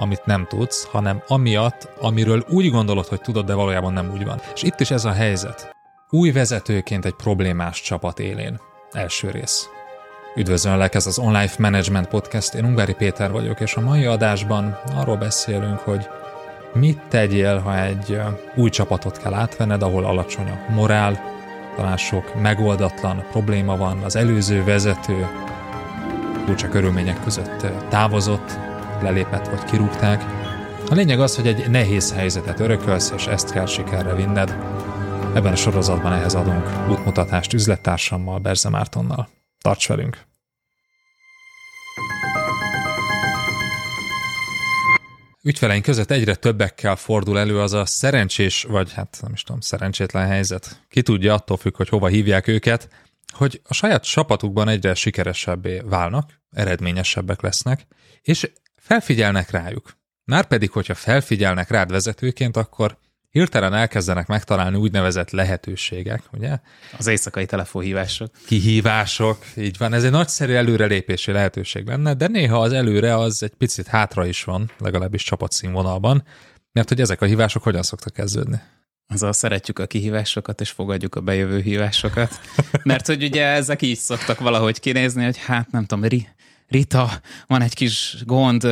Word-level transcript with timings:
amit 0.00 0.24
nem 0.24 0.46
tudsz, 0.48 0.84
hanem 0.84 1.22
amiatt, 1.26 1.88
amiről 2.00 2.44
úgy 2.48 2.70
gondolod, 2.70 3.06
hogy 3.06 3.20
tudod, 3.20 3.46
de 3.46 3.54
valójában 3.54 3.92
nem 3.92 4.10
úgy 4.12 4.24
van. 4.24 4.40
És 4.54 4.62
itt 4.62 4.80
is 4.80 4.90
ez 4.90 5.04
a 5.04 5.12
helyzet. 5.12 5.76
Új 6.10 6.30
vezetőként 6.30 7.04
egy 7.04 7.14
problémás 7.14 7.82
csapat 7.82 8.18
élén. 8.18 8.60
Első 8.92 9.30
rész. 9.30 9.68
Üdvözöllek, 10.36 10.94
ez 10.94 11.06
az 11.06 11.18
Online 11.18 11.50
Management 11.58 12.08
Podcast, 12.08 12.54
én 12.54 12.64
Ungári 12.64 12.94
Péter 12.94 13.30
vagyok, 13.30 13.60
és 13.60 13.74
a 13.74 13.80
mai 13.80 14.04
adásban 14.04 14.78
arról 14.94 15.16
beszélünk, 15.16 15.78
hogy 15.78 16.08
mit 16.74 17.00
tegyél, 17.08 17.58
ha 17.58 17.82
egy 17.82 18.20
új 18.56 18.70
csapatot 18.70 19.18
kell 19.18 19.34
átvenned, 19.34 19.82
ahol 19.82 20.04
alacsony 20.04 20.48
a 20.48 20.72
morál, 20.72 21.20
talán 21.76 21.96
sok 21.96 22.40
megoldatlan 22.42 23.24
probléma 23.30 23.76
van, 23.76 23.98
az 24.02 24.16
előző 24.16 24.64
vezető 24.64 25.26
furcsa 26.46 26.68
körülmények 26.68 27.22
között 27.22 27.66
távozott, 27.88 28.69
lelépett 29.02 29.48
vagy 29.48 29.64
kirúgták. 29.64 30.22
A 30.90 30.94
lényeg 30.94 31.20
az, 31.20 31.36
hogy 31.36 31.46
egy 31.46 31.70
nehéz 31.70 32.12
helyzetet 32.12 32.60
örökölsz, 32.60 33.12
és 33.16 33.26
ezt 33.26 33.52
kell 33.52 33.66
sikerre 33.66 34.14
vinned. 34.14 34.50
Ebben 35.34 35.52
a 35.52 35.56
sorozatban 35.56 36.12
ehhez 36.12 36.34
adunk 36.34 36.90
útmutatást 36.90 37.52
üzlettársammal, 37.52 38.38
Berze 38.38 38.68
Mártonnal. 38.68 39.28
Tarts 39.60 39.88
velünk! 39.88 40.28
Ügyfeleink 45.42 45.84
között 45.84 46.10
egyre 46.10 46.34
többekkel 46.34 46.96
fordul 46.96 47.38
elő 47.38 47.60
az 47.60 47.72
a 47.72 47.86
szerencsés, 47.86 48.62
vagy 48.62 48.92
hát 48.92 49.18
nem 49.22 49.32
is 49.32 49.42
tudom, 49.42 49.60
szerencsétlen 49.60 50.26
helyzet. 50.26 50.80
Ki 50.88 51.02
tudja, 51.02 51.34
attól 51.34 51.56
függ, 51.56 51.76
hogy 51.76 51.88
hova 51.88 52.06
hívják 52.06 52.46
őket, 52.46 52.88
hogy 53.32 53.60
a 53.64 53.74
saját 53.74 54.04
csapatukban 54.04 54.68
egyre 54.68 54.94
sikeresebbé 54.94 55.82
válnak, 55.84 56.40
eredményesebbek 56.50 57.40
lesznek, 57.40 57.86
és 58.22 58.50
felfigyelnek 58.80 59.50
rájuk. 59.50 59.98
Márpedig, 60.24 60.70
hogyha 60.70 60.94
felfigyelnek 60.94 61.70
rád 61.70 61.90
vezetőként, 61.90 62.56
akkor 62.56 62.98
hirtelen 63.30 63.74
elkezdenek 63.74 64.26
megtalálni 64.26 64.76
úgynevezett 64.76 65.30
lehetőségek, 65.30 66.22
ugye? 66.32 66.58
Az 66.98 67.06
éjszakai 67.06 67.46
telefonhívások. 67.46 68.30
Kihívások, 68.46 69.38
így 69.56 69.78
van. 69.78 69.92
Ez 69.92 70.04
egy 70.04 70.10
nagyszerű 70.10 70.52
előrelépési 70.52 71.32
lehetőség 71.32 71.86
lenne, 71.86 72.14
de 72.14 72.26
néha 72.26 72.60
az 72.60 72.72
előre 72.72 73.16
az 73.16 73.42
egy 73.42 73.54
picit 73.54 73.86
hátra 73.86 74.26
is 74.26 74.44
van, 74.44 74.70
legalábbis 74.78 75.22
csapatszínvonalban, 75.22 76.24
mert 76.72 76.88
hogy 76.88 77.00
ezek 77.00 77.20
a 77.20 77.26
hívások 77.26 77.62
hogyan 77.62 77.82
szoktak 77.82 78.12
kezdődni? 78.12 78.60
a 79.18 79.32
szeretjük 79.32 79.78
a 79.78 79.86
kihívásokat, 79.86 80.60
és 80.60 80.70
fogadjuk 80.70 81.14
a 81.14 81.20
bejövő 81.20 81.60
hívásokat. 81.60 82.40
Mert 82.82 83.06
hogy 83.06 83.22
ugye 83.22 83.46
ezek 83.46 83.82
így 83.82 83.98
szoktak 83.98 84.40
valahogy 84.40 84.80
kinézni, 84.80 85.24
hogy 85.24 85.38
hát 85.38 85.70
nem 85.70 85.84
tudom, 85.84 86.04
ri, 86.04 86.28
Rita, 86.70 87.10
van 87.46 87.62
egy 87.62 87.74
kis 87.74 88.16
gond, 88.26 88.66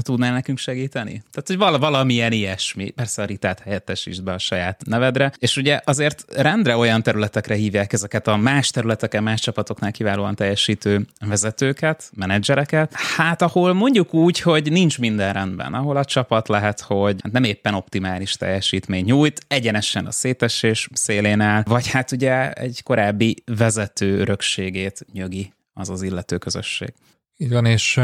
tudnál 0.00 0.32
nekünk 0.32 0.58
segíteni? 0.58 1.10
Tehát, 1.10 1.46
hogy 1.46 1.56
vala, 1.56 1.78
valamilyen 1.78 2.32
ilyesmi. 2.32 2.90
Persze 2.90 3.22
a 3.22 3.24
Ritát 3.24 3.60
helyettesítsd 3.60 4.22
be 4.22 4.32
a 4.32 4.38
saját 4.38 4.82
nevedre. 4.86 5.32
És 5.38 5.56
ugye 5.56 5.80
azért 5.84 6.24
rendre 6.36 6.76
olyan 6.76 7.02
területekre 7.02 7.54
hívják 7.54 7.92
ezeket 7.92 8.26
a 8.26 8.36
más 8.36 8.70
területeken, 8.70 9.22
más 9.22 9.40
csapatoknál 9.40 9.92
kiválóan 9.92 10.34
teljesítő 10.34 11.06
vezetőket, 11.26 12.10
menedzsereket. 12.16 12.92
Hát 12.94 13.42
ahol 13.42 13.72
mondjuk 13.72 14.14
úgy, 14.14 14.40
hogy 14.40 14.72
nincs 14.72 14.98
minden 14.98 15.32
rendben, 15.32 15.74
ahol 15.74 15.96
a 15.96 16.04
csapat 16.04 16.48
lehet, 16.48 16.80
hogy 16.80 17.16
hát 17.22 17.32
nem 17.32 17.44
éppen 17.44 17.74
optimális 17.74 18.32
teljesítmény 18.32 19.04
nyújt, 19.04 19.44
egyenesen 19.48 20.06
a 20.06 20.10
szétesés 20.10 20.88
szélén 20.92 21.40
áll, 21.40 21.62
vagy 21.66 21.90
hát 21.90 22.12
ugye 22.12 22.52
egy 22.52 22.82
korábbi 22.82 23.36
vezető 23.44 24.18
örökségét 24.18 25.06
nyögi 25.12 25.52
az 25.74 25.90
az 25.90 26.02
illető 26.02 26.38
közösség. 26.38 26.94
Így 27.36 27.50
van, 27.50 27.66
és 27.66 28.00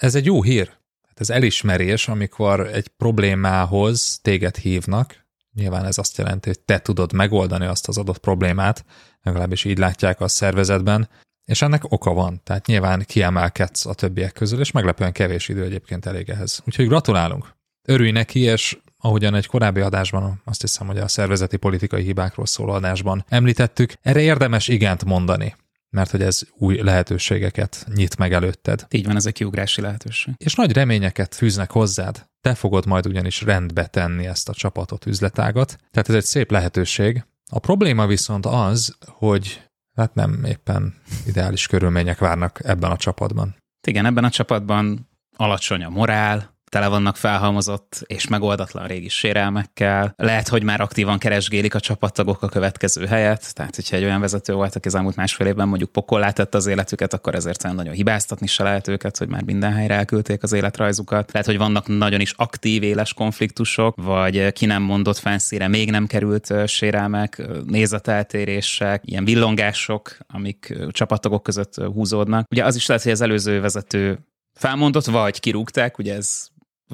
ez 0.00 0.14
egy 0.14 0.24
jó 0.24 0.42
hír. 0.42 0.66
Hát 1.08 1.20
ez 1.20 1.30
elismerés, 1.30 2.08
amikor 2.08 2.60
egy 2.60 2.88
problémához 2.88 4.18
téged 4.22 4.56
hívnak. 4.56 5.26
Nyilván 5.54 5.84
ez 5.84 5.98
azt 5.98 6.16
jelenti, 6.16 6.48
hogy 6.48 6.60
te 6.60 6.78
tudod 6.78 7.12
megoldani 7.12 7.66
azt 7.66 7.88
az 7.88 7.98
adott 7.98 8.18
problémát, 8.18 8.84
legalábbis 9.22 9.64
így 9.64 9.78
látják 9.78 10.20
a 10.20 10.28
szervezetben, 10.28 11.08
és 11.44 11.62
ennek 11.62 11.92
oka 11.92 12.12
van, 12.12 12.40
tehát 12.44 12.66
nyilván 12.66 13.04
kiemelkedsz 13.06 13.86
a 13.86 13.94
többiek 13.94 14.32
közül, 14.32 14.60
és 14.60 14.70
meglepően 14.70 15.12
kevés 15.12 15.48
idő 15.48 15.62
egyébként 15.62 16.06
elég 16.06 16.28
ehhez. 16.28 16.62
Úgyhogy 16.66 16.86
gratulálunk! 16.86 17.56
Örülj 17.82 18.10
neki, 18.10 18.40
és 18.40 18.78
ahogyan 18.98 19.34
egy 19.34 19.46
korábbi 19.46 19.80
adásban, 19.80 20.42
azt 20.44 20.60
hiszem, 20.60 20.86
hogy 20.86 20.98
a 20.98 21.08
szervezeti 21.08 21.56
politikai 21.56 22.02
hibákról 22.02 22.46
szóló 22.46 22.72
adásban 22.72 23.24
említettük, 23.28 23.92
erre 24.02 24.20
érdemes 24.20 24.68
igent 24.68 25.04
mondani 25.04 25.54
mert 25.92 26.10
hogy 26.10 26.22
ez 26.22 26.42
új 26.58 26.76
lehetőségeket 26.76 27.86
nyit 27.94 28.16
meg 28.16 28.32
előtted. 28.32 28.86
Így 28.90 29.06
van, 29.06 29.16
ez 29.16 29.26
egy 29.26 29.32
kiugrási 29.32 29.80
lehetőség. 29.80 30.34
És 30.36 30.54
nagy 30.54 30.72
reményeket 30.72 31.34
fűznek 31.34 31.70
hozzád. 31.70 32.26
Te 32.40 32.54
fogod 32.54 32.86
majd 32.86 33.06
ugyanis 33.06 33.42
rendbe 33.42 33.86
tenni 33.86 34.26
ezt 34.26 34.48
a 34.48 34.54
csapatot, 34.54 35.06
üzletágat. 35.06 35.78
Tehát 35.90 36.08
ez 36.08 36.14
egy 36.14 36.24
szép 36.24 36.50
lehetőség. 36.50 37.24
A 37.50 37.58
probléma 37.58 38.06
viszont 38.06 38.46
az, 38.46 38.96
hogy 39.06 39.62
hát 39.94 40.14
nem 40.14 40.44
éppen 40.44 40.94
ideális 41.26 41.66
körülmények 41.66 42.18
várnak 42.18 42.60
ebben 42.64 42.90
a 42.90 42.96
csapatban. 42.96 43.56
Igen, 43.86 44.06
ebben 44.06 44.24
a 44.24 44.30
csapatban 44.30 45.08
alacsony 45.36 45.84
a 45.84 45.88
morál, 45.88 46.51
tele 46.72 46.88
vannak 46.88 47.16
felhalmozott 47.16 48.02
és 48.06 48.28
megoldatlan 48.28 48.86
régi 48.86 49.08
sérelmekkel. 49.08 50.14
Lehet, 50.16 50.48
hogy 50.48 50.62
már 50.62 50.80
aktívan 50.80 51.18
keresgélik 51.18 51.74
a 51.74 51.80
csapattagok 51.80 52.42
a 52.42 52.48
következő 52.48 53.06
helyet, 53.06 53.54
tehát 53.54 53.74
hogyha 53.74 53.96
egy 53.96 54.04
olyan 54.04 54.20
vezető 54.20 54.52
volt, 54.52 54.76
aki 54.76 54.88
az 54.88 54.94
elmúlt 54.94 55.16
másfél 55.16 55.46
évben 55.46 55.68
mondjuk 55.68 55.92
pokollá 55.92 56.30
tette 56.30 56.56
az 56.56 56.66
életüket, 56.66 57.12
akkor 57.12 57.34
ezért 57.34 57.64
olyan 57.64 57.76
nagyon 57.76 57.94
hibáztatni 57.94 58.46
se 58.46 58.62
lehet 58.62 58.88
őket, 58.88 59.16
hogy 59.16 59.28
már 59.28 59.42
minden 59.42 59.72
helyre 59.72 59.94
elküldték 59.94 60.42
az 60.42 60.52
életrajzukat. 60.52 61.32
Lehet, 61.32 61.48
hogy 61.48 61.58
vannak 61.58 61.86
nagyon 61.86 62.20
is 62.20 62.32
aktív 62.36 62.82
éles 62.82 63.14
konfliktusok, 63.14 63.94
vagy 63.96 64.52
ki 64.52 64.66
nem 64.66 64.82
mondott 64.82 65.18
fenszére 65.18 65.68
még 65.68 65.90
nem 65.90 66.06
került 66.06 66.52
sérelmek, 66.66 67.42
nézeteltérések, 67.66 69.02
ilyen 69.04 69.24
villongások, 69.24 70.16
amik 70.26 70.74
csapattagok 70.90 71.42
között 71.42 71.74
húzódnak. 71.74 72.46
Ugye 72.50 72.64
az 72.64 72.76
is 72.76 72.86
lehet, 72.86 73.02
hogy 73.02 73.12
az 73.12 73.20
előző 73.20 73.60
vezető 73.60 74.18
felmondott, 74.54 75.04
vagy 75.04 75.40
kirúgták, 75.40 75.98
ugye 75.98 76.14
ez 76.14 76.50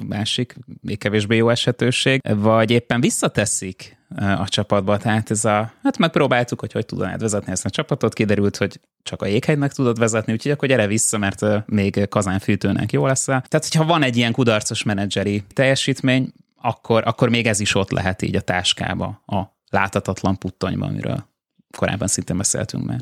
másik, 0.07 0.55
még 0.81 0.97
kevésbé 0.97 1.35
jó 1.35 1.49
esetőség, 1.49 2.21
vagy 2.35 2.71
éppen 2.71 3.01
visszateszik 3.01 3.97
a 4.15 4.47
csapatba. 4.47 4.97
Tehát 4.97 5.31
ez 5.31 5.45
a, 5.45 5.73
hát 5.83 5.97
megpróbáltuk, 5.97 6.59
hogy 6.59 6.71
hogy 6.71 6.85
tudnád 6.85 7.21
vezetni 7.21 7.51
ezt 7.51 7.65
a 7.65 7.69
csapatot, 7.69 8.13
kiderült, 8.13 8.57
hogy 8.57 8.79
csak 9.03 9.21
a 9.21 9.25
jéghegynek 9.25 9.73
tudod 9.73 9.99
vezetni, 9.99 10.33
úgyhogy 10.33 10.51
akkor 10.51 10.67
gyere 10.67 10.87
vissza, 10.87 11.17
mert 11.17 11.67
még 11.67 12.07
kazánfűtőnek 12.09 12.91
jó 12.91 13.05
lesz. 13.05 13.23
Tehát, 13.23 13.49
hogyha 13.51 13.85
van 13.85 14.03
egy 14.03 14.17
ilyen 14.17 14.31
kudarcos 14.31 14.83
menedzseri 14.83 15.43
teljesítmény, 15.53 16.31
akkor, 16.61 17.03
akkor 17.05 17.29
még 17.29 17.47
ez 17.47 17.59
is 17.59 17.75
ott 17.75 17.91
lehet 17.91 18.21
így 18.21 18.35
a 18.35 18.41
táskába, 18.41 19.23
a 19.25 19.43
látatatlan 19.69 20.37
puttonyban, 20.37 20.89
amiről 20.89 21.27
korábban 21.77 22.07
szintén 22.07 22.37
beszéltünk 22.37 22.85
már. 22.85 22.99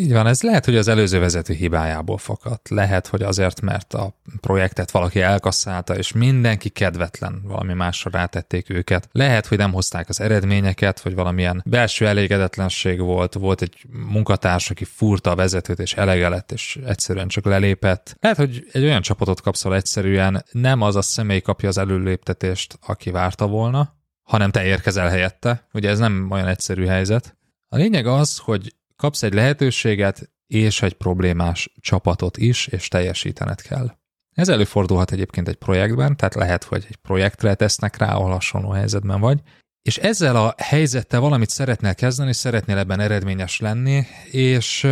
Így 0.00 0.12
van, 0.12 0.26
ez 0.26 0.42
lehet, 0.42 0.64
hogy 0.64 0.76
az 0.76 0.88
előző 0.88 1.18
vezető 1.18 1.54
hibájából 1.54 2.18
fakadt. 2.18 2.68
Lehet, 2.68 3.06
hogy 3.06 3.22
azért, 3.22 3.60
mert 3.60 3.94
a 3.94 4.20
projektet 4.40 4.90
valaki 4.90 5.20
elkasszálta, 5.20 5.96
és 5.96 6.12
mindenki 6.12 6.68
kedvetlen, 6.68 7.40
valami 7.44 7.72
másra 7.72 8.10
rátették 8.10 8.70
őket. 8.70 9.08
Lehet, 9.12 9.46
hogy 9.46 9.58
nem 9.58 9.72
hozták 9.72 10.08
az 10.08 10.20
eredményeket, 10.20 11.00
vagy 11.00 11.14
valamilyen 11.14 11.62
belső 11.66 12.06
elégedetlenség 12.06 13.00
volt, 13.00 13.34
volt 13.34 13.62
egy 13.62 13.86
munkatárs, 14.10 14.70
aki 14.70 14.84
furta 14.84 15.30
a 15.30 15.34
vezetőt, 15.34 15.78
és 15.78 15.94
elege 15.94 16.28
lett, 16.28 16.52
és 16.52 16.78
egyszerűen 16.86 17.28
csak 17.28 17.44
lelépett. 17.44 18.16
Lehet, 18.20 18.38
hogy 18.38 18.66
egy 18.72 18.84
olyan 18.84 19.02
csapatot 19.02 19.40
kapsz, 19.40 19.64
egyszerűen 19.64 20.44
nem 20.52 20.80
az 20.80 20.96
a 20.96 21.02
személy 21.02 21.40
kapja 21.40 21.68
az 21.68 21.78
előléptetést, 21.78 22.78
aki 22.86 23.10
várta 23.10 23.46
volna, 23.46 23.96
hanem 24.22 24.50
te 24.50 24.64
érkezel 24.64 25.08
helyette. 25.08 25.68
Ugye 25.72 25.88
ez 25.88 25.98
nem 25.98 26.28
olyan 26.30 26.48
egyszerű 26.48 26.86
helyzet. 26.86 27.38
A 27.68 27.76
lényeg 27.76 28.06
az, 28.06 28.38
hogy 28.38 28.74
Kapsz 29.00 29.22
egy 29.22 29.34
lehetőséget 29.34 30.30
és 30.46 30.82
egy 30.82 30.92
problémás 30.92 31.72
csapatot 31.80 32.36
is, 32.36 32.66
és 32.66 32.88
teljesítened 32.88 33.62
kell. 33.62 33.90
Ez 34.34 34.48
előfordulhat 34.48 35.12
egyébként 35.12 35.48
egy 35.48 35.56
projektben, 35.56 36.16
tehát 36.16 36.34
lehet, 36.34 36.64
hogy 36.64 36.84
egy 36.88 36.96
projektre 36.96 37.54
tesznek 37.54 37.96
rá, 37.96 38.14
ahol 38.14 38.30
hasonló 38.30 38.70
helyzetben 38.70 39.20
vagy, 39.20 39.40
és 39.82 39.96
ezzel 39.96 40.36
a 40.36 40.54
helyzettel 40.56 41.20
valamit 41.20 41.50
szeretnél 41.50 41.94
kezdeni, 41.94 42.32
szeretnél 42.32 42.78
ebben 42.78 43.00
eredményes 43.00 43.60
lenni, 43.60 44.06
és 44.30 44.82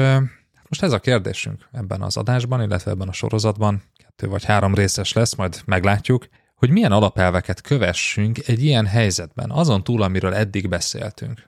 most 0.69 0.83
ez 0.83 0.93
a 0.93 1.01
kérdésünk 1.01 1.69
ebben 1.73 2.03
az 2.03 2.17
adásban, 2.17 2.63
illetve 2.63 2.91
ebben 2.91 3.09
a 3.09 3.13
sorozatban, 3.13 3.83
kettő 3.97 4.29
vagy 4.29 4.45
három 4.45 4.75
részes 4.75 5.13
lesz, 5.13 5.35
majd 5.35 5.61
meglátjuk, 5.65 6.29
hogy 6.55 6.71
milyen 6.71 6.93
alapelveket 6.93 7.61
kövessünk 7.61 8.39
egy 8.47 8.65
ilyen 8.65 8.87
helyzetben, 8.87 9.51
azon 9.51 9.85
túl, 9.85 10.03
amiről 10.03 10.35
eddig 10.35 10.69
beszéltünk. 10.69 11.48